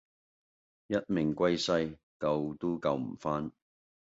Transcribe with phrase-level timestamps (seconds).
[0.87, 3.51] 一命歸西，救都救唔返